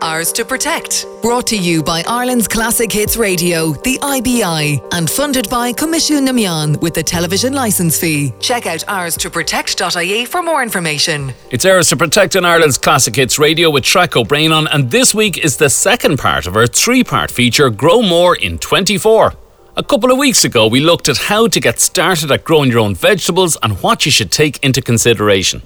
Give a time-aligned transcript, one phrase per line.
[0.00, 1.06] Ours to Protect.
[1.22, 6.32] Brought to you by Ireland's Classic Hits Radio, the IBI, and funded by Coimisiún na
[6.32, 8.32] Meán with the television licence fee.
[8.38, 11.32] Check out ours to protect.ie for more information.
[11.50, 15.14] It's Ours to Protect on Ireland's Classic Hits Radio with Traic O'Brien on, and this
[15.14, 19.32] week is the second part of our three part feature, Grow More in 24.
[19.76, 22.80] A couple of weeks ago, we looked at how to get started at growing your
[22.80, 25.62] own vegetables and what you should take into consideration.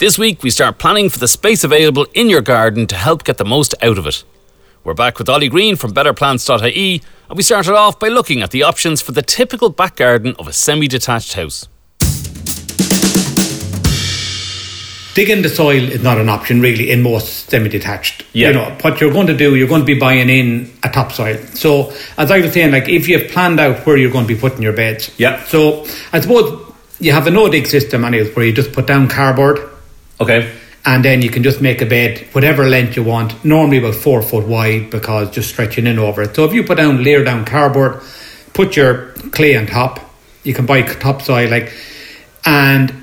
[0.00, 3.36] This week, we start planning for the space available in your garden to help get
[3.36, 4.24] the most out of it.
[4.82, 8.62] We're back with Ollie Greene from BetterPlants.ie, and we started off by looking at the
[8.62, 11.68] options for the typical back garden of a semi detached house.
[15.12, 18.24] digging the soil is not an option really in most semi-detached.
[18.32, 18.48] Yeah.
[18.48, 21.36] You know, what you're going to do, you're going to be buying in a topsoil.
[21.52, 24.40] So, as I was saying, like if you've planned out where you're going to be
[24.40, 25.10] putting your beds.
[25.18, 25.44] Yeah.
[25.44, 29.69] So, I suppose you have a no-dig system anyways where you just put down cardboard
[30.20, 30.52] Okay.
[30.84, 34.22] and then you can just make a bed whatever length you want, normally about four
[34.22, 36.34] foot wide because just stretching in over it.
[36.34, 38.00] So if you put down layer down cardboard,
[38.54, 40.00] put your clay on top,
[40.42, 41.72] you can buy topsoil like,
[42.46, 42.94] and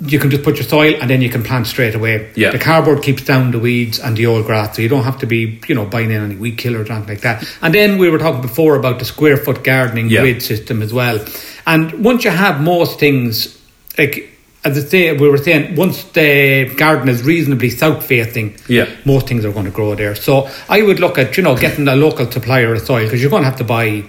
[0.00, 2.30] you can just put your soil and then you can plant straight away.
[2.34, 2.50] Yeah.
[2.50, 5.26] The cardboard keeps down the weeds and the old grass, so you don't have to
[5.26, 7.44] be, you know, buying in any weed killer or anything like that.
[7.62, 10.20] And then we were talking before about the square foot gardening Yeah.
[10.20, 11.24] grid system as well.
[11.66, 13.56] And once you have most things,
[13.96, 14.33] like
[14.64, 18.86] as I say, we were saying, once the garden is reasonably south facing, Yeah.
[19.04, 20.14] most things are going to grow there.
[20.14, 23.30] So I would look at, you know, getting a local supplier of soil because you're
[23.30, 24.04] going to have to buy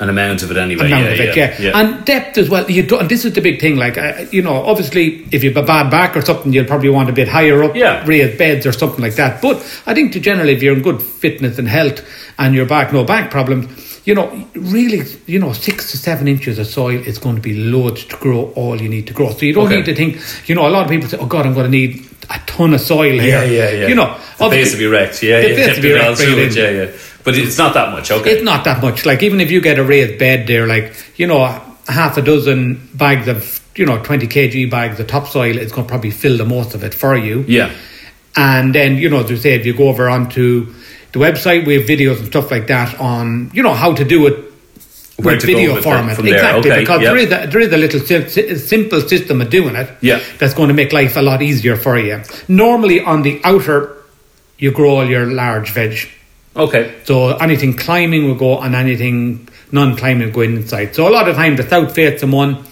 [0.00, 0.86] An amount of it anyway.
[0.86, 1.78] amount yeah, of it, yeah, yeah.
[1.78, 2.68] And depth as well.
[2.68, 3.76] You do, and this is the big thing.
[3.76, 6.88] Like, uh, you know, obviously, if you have a bad back or something, you'll probably
[6.88, 8.02] want a bit higher up, Yeah.
[8.06, 9.42] raised beds or something like that.
[9.42, 12.00] But I think, to generally, if you're in good fitness and health
[12.38, 16.58] and your back, no back problems, you know, really, you know, six to seven inches
[16.58, 19.30] of soil is going to be loads to grow all you need to grow.
[19.30, 19.76] So you don't Okay.
[19.76, 21.70] need to think, you know, a lot of people say, oh God, I'm going to
[21.70, 23.42] need a ton of soil here.
[23.42, 23.86] Yeah, yeah, yeah.
[23.88, 25.22] You know, the base obviously- be wrecked.
[25.22, 25.54] Yeah, the yeah.
[25.56, 26.48] base kept of it erect, all bring it through in.
[26.48, 26.98] it, yeah, yeah.
[27.24, 28.30] But it's not that much, okay.
[28.32, 29.06] It's not that much.
[29.06, 31.44] Like even if you get a raised bed there, like you know,
[31.86, 35.88] half a dozen bags of you know twenty kg bags of topsoil, is going to
[35.88, 37.44] probably fill the most of it for you.
[37.46, 37.70] yeah.
[38.34, 40.74] And then you know, as you say, if you go over onto
[41.12, 44.26] the website, we have videos and stuff like that on you know how to do
[44.26, 44.52] it.
[45.16, 47.08] Where with video with format, from exactly, okay, because yeah.
[47.10, 49.90] there is a, there is a little sim- si- simple system of doing it.
[50.00, 50.20] Yeah.
[50.38, 52.22] that's going to make life a lot easier for you.
[52.48, 53.94] Normally, on the outer,
[54.58, 56.08] you grow all your large veg.
[56.56, 56.94] Okay.
[57.04, 60.94] So anything climbing will go and anything non-climbing will go inside.
[60.94, 62.64] So a lot of time the south facing one,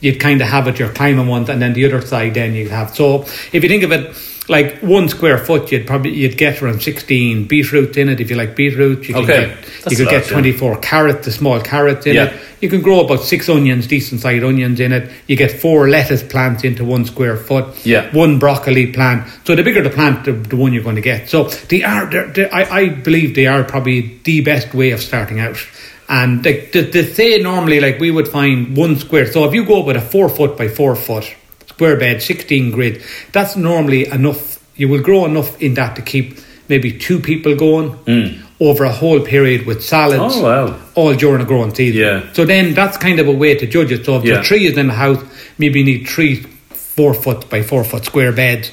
[0.00, 2.70] you'd kind of have it your climbing ones, and then the other side then you'd
[2.70, 2.94] have.
[2.94, 3.22] So
[3.52, 4.16] if you think of it
[4.48, 8.36] like one square foot, you'd probably you'd get around sixteen beetroots in it if you
[8.36, 9.08] like beetroot.
[9.08, 9.26] You Okay.
[9.26, 10.32] could get, That's you could lot, get yeah.
[10.32, 12.24] twenty four carrots, the small carrots in Yeah.
[12.24, 12.40] it.
[12.60, 15.10] You can grow about six onions, decent sized onions in it.
[15.26, 17.66] You get four lettuce plants into one square foot.
[17.86, 18.10] Yeah.
[18.12, 19.28] One broccoli plant.
[19.44, 21.28] So the bigger the plant, the, the one you're going to get.
[21.28, 22.06] So they are.
[22.06, 25.58] they're- they're- I, I believe they are probably the best way of starting out.
[26.08, 29.30] And they, they, they say normally, like we would find one square.
[29.30, 31.26] So if you go with a four foot by four foot
[31.78, 33.00] square bed, sixteen grid,
[33.32, 34.58] that's normally enough.
[34.76, 37.96] You will grow enough in that to keep maybe two people going
[38.60, 40.40] over a whole period with salads Mm.
[40.40, 40.78] Oh, wow.
[40.96, 42.00] all during a growing season.
[42.00, 42.32] Yeah.
[42.32, 44.04] So then that's kind of a way to judge it.
[44.04, 44.38] So if Yeah.
[44.38, 45.22] the tree is in the house,
[45.58, 46.44] maybe you need three
[46.96, 48.72] four foot by four foot square beds.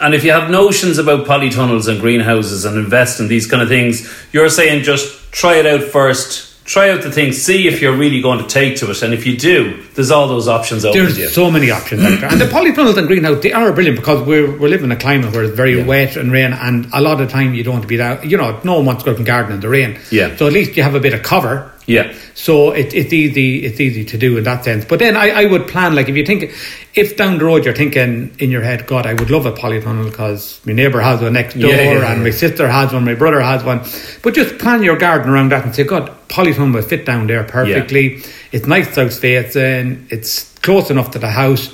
[0.00, 3.68] And if you have notions about polytunnels and greenhouses and invest in these kind of
[3.68, 6.49] things, you're saying just try it out first.
[6.70, 9.26] Try out the thing, see if you're really going to take to it, and if
[9.26, 11.28] you do, there's all those options open There's to you.
[11.28, 12.30] so many options out there.
[12.30, 15.32] And the polytunnels and greenhouse, they are brilliant because we're, we're living in a climate
[15.34, 15.84] where it's very Yeah.
[15.86, 18.36] wet and rain and a lot of time you don't want to be out, you
[18.36, 19.98] know, no one wants to go out and garden in the rain.
[20.12, 20.36] Yeah.
[20.36, 21.72] So at least you have a bit of cover.
[21.90, 23.64] Yeah, So it, it's easy.
[23.64, 24.84] It's easy to do in that sense.
[24.84, 26.52] But then I, I would plan like if you think
[26.94, 30.04] if down the road you're thinking in your head, God, I would love a polytunnel
[30.10, 32.24] because my neighbour has one next door Yeah, yeah, and yeah.
[32.24, 33.80] my sister has one, my brother has one.
[34.22, 37.44] But just plan your garden around that and say, God, polytunnel will fit down there
[37.44, 38.22] perfectly.
[38.52, 40.06] It's nice south facing.
[40.10, 41.70] It's close enough to the house,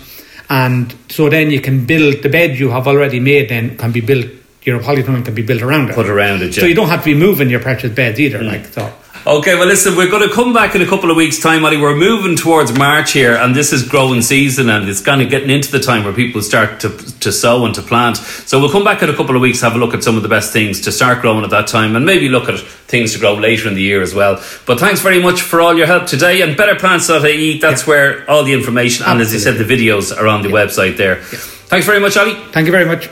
[0.49, 3.49] and so then you can build the bed you have already made.
[3.49, 4.27] Then can be built.
[4.63, 5.95] Your polytunnel can be built around it.
[5.95, 8.41] Put around it, So you don't have to be moving your precious beds either.
[8.41, 8.47] Mm.
[8.47, 8.93] Like so.
[9.25, 11.77] Okay, well, listen, we're going to come back in a couple of weeks' time, Ollie.
[11.77, 15.51] We're moving towards March here, and this is growing season, and it's kind of getting
[15.51, 16.91] into the time where people start to,
[17.21, 18.17] to sow and to plant.
[18.17, 20.23] So we'll come back in a couple of weeks, have a look at some of
[20.23, 23.19] the best things to start growing at that time, and maybe look at things to
[23.19, 24.43] grow later in the year as well.
[24.67, 28.53] But thanks very much for all your help today, and betterplants.ie, that's where all the
[28.53, 31.17] information, and as you said, the videos are on the website there.
[31.23, 32.35] Thanks very much, Ollie.
[32.53, 33.09] Thank you very much.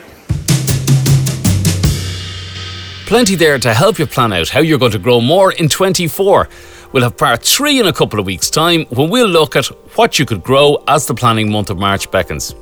[3.14, 6.48] Plenty there to help you plan out how you're going to grow more in 24.
[6.90, 9.66] We'll have part three in a couple of weeks' time when we'll look at
[9.96, 12.56] what you could grow as the planning month of March beckons.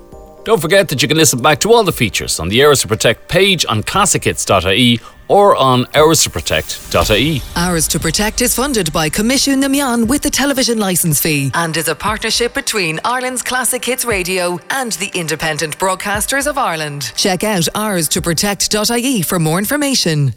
[0.45, 2.89] Don't forget that you can listen back to all the features on the Ours to
[2.89, 7.41] Protect page on classichits.ie or on ourstoprotect.ie.
[7.57, 11.75] Ours to Protect is funded by Coimisiún na Meán with the television licence fee and
[11.79, 17.11] is a partnership between Ireland's Classic Hits Radio and the Independent Broadcasters of Ireland.
[17.17, 20.35] Check out ourstoprotect.ie for more information.